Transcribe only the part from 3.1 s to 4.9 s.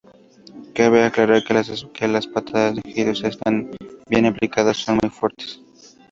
si están bien aplicadas,